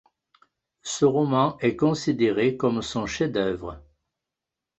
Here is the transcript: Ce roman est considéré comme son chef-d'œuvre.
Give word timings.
Ce 0.81 1.05
roman 1.05 1.59
est 1.59 1.75
considéré 1.75 2.57
comme 2.57 2.81
son 2.81 3.05
chef-d'œuvre. 3.05 3.83